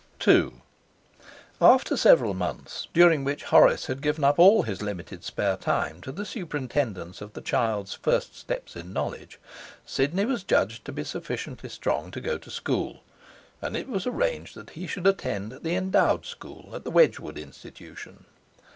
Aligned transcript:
II 0.27 0.53
After 1.61 1.95
several 1.95 2.33
months, 2.33 2.87
during 2.91 3.23
which 3.23 3.43
Horace 3.43 3.85
had 3.85 4.01
given 4.01 4.23
up 4.23 4.39
all 4.39 4.63
his 4.63 4.81
limited 4.81 5.23
spare 5.23 5.55
time 5.55 6.01
to 6.01 6.11
the 6.11 6.25
superintendence 6.25 7.21
of 7.21 7.33
the 7.33 7.39
child's 7.41 7.93
first 7.93 8.35
steps 8.35 8.75
in 8.75 8.93
knowledge, 8.93 9.39
Sidney 9.85 10.25
was 10.25 10.43
judged 10.43 10.85
to 10.85 10.91
be 10.91 11.03
sufficiently 11.03 11.69
strong 11.69 12.09
to 12.09 12.19
go 12.19 12.39
to 12.39 12.49
school, 12.49 13.01
and 13.61 13.77
it 13.77 13.87
was 13.87 14.07
arranged 14.07 14.55
that 14.55 14.71
he 14.71 14.87
should 14.87 15.05
attend 15.05 15.51
the 15.61 15.75
Endowed 15.75 16.25
School 16.25 16.71
at 16.73 16.83
the 16.83 16.89
Wedgwood 16.89 17.37
Institution. 17.37 18.25